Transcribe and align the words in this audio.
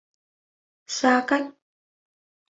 Xa 0.95 1.13
cách 1.29 1.45